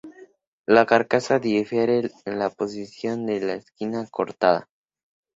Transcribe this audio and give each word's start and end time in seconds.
La 0.65 0.87
carcasa 0.87 1.37
difiere 1.37 2.09
en 2.25 2.39
la 2.39 2.49
posición 2.49 3.27
de 3.27 3.39
la 3.39 3.53
esquina 3.53 4.07
cortada. 4.09 4.67